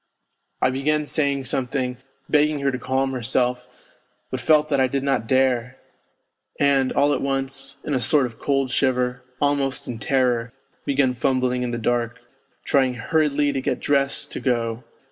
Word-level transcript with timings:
I 0.63 0.71
began 0.71 1.05
saying 1.05 1.43
something, 1.43 1.97
begging 2.27 2.57
her 2.61 2.71
to 2.71 2.79
calm 2.79 3.11
herself, 3.11 3.67
but 4.31 4.39
felt 4.39 4.69
that 4.69 4.79
I 4.79 4.87
did 4.87 5.03
not 5.03 5.27
dare; 5.27 5.77
and 6.59 6.91
all 6.93 7.13
at 7.13 7.21
once, 7.21 7.77
in 7.83 7.93
a 7.93 8.01
sort 8.01 8.25
of 8.25 8.39
cold 8.39 8.71
shiver, 8.71 9.21
almost 9.39 9.87
in 9.87 9.99
terror, 9.99 10.53
began 10.85 11.13
fumbling 11.13 11.61
in 11.61 11.69
the 11.69 11.77
dark, 11.77 12.19
trying 12.65 12.95
hurriedly 12.95 13.51
to 13.51 13.61
get 13.61 13.79
dressed 13.79 14.31
to 14.31 14.39
go. 14.39 14.83